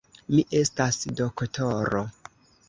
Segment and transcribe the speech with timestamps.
[0.35, 2.03] Mi estas doktoro.